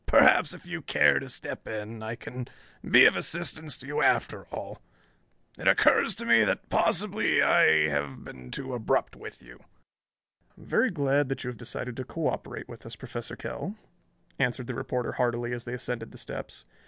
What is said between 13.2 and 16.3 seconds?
Kell," answered the reporter heartily, as they ascended the